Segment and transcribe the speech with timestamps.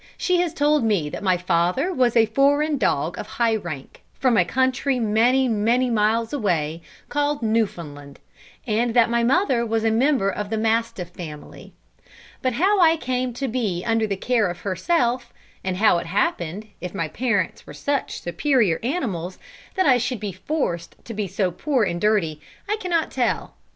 [0.17, 4.35] She has told me that my father was a foreign dog of high rank; from
[4.35, 8.17] a country many, many miles away, called Newfoundland,
[8.65, 11.73] and that my mother was a member of the Mastiff family.
[12.41, 15.31] But how I came to be under the care of herself,
[15.63, 19.37] and how it happened, if my parents were such superior animals,
[19.75, 23.53] that I should be forced to be so poor and dirty, I cannot tell.